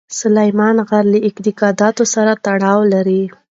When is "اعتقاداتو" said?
1.27-2.03